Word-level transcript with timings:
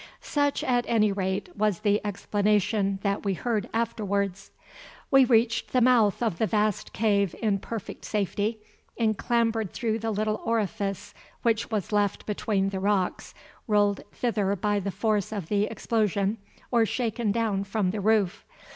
Such, 0.19 0.63
at 0.63 0.83
any 0.87 1.11
rate, 1.11 1.55
was 1.55 1.81
the 1.81 2.01
explanation 2.03 2.97
that 3.03 3.23
we 3.23 3.35
heard 3.35 3.69
afterwards. 3.71 4.49
We 5.11 5.25
reached 5.25 5.73
the 5.73 5.79
mouth 5.79 6.23
of 6.23 6.39
the 6.39 6.47
vast 6.47 6.91
cave 6.91 7.35
in 7.39 7.59
perfect 7.59 8.03
safety, 8.03 8.57
and 8.97 9.15
clambered 9.15 9.73
through 9.73 9.99
the 9.99 10.09
little 10.09 10.41
orifice 10.43 11.13
which 11.43 11.69
was 11.69 11.91
left 11.91 12.25
between 12.25 12.69
the 12.69 12.79
rocks 12.79 13.35
rolled 13.67 14.01
thither 14.11 14.55
by 14.55 14.79
the 14.79 14.89
force 14.89 15.31
of 15.31 15.49
the 15.49 15.65
explosion, 15.65 16.39
or 16.71 16.83
shaken 16.83 17.31
down 17.31 17.63
from 17.63 17.91
the 17.91 18.01
roof. 18.01 18.43